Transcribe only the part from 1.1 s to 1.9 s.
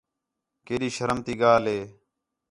تی ڳالھ ہے